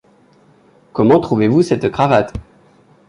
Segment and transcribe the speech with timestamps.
[0.93, 2.33] Comment trouvez-vous cette cravate?